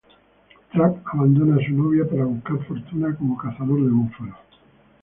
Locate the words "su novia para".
1.63-2.25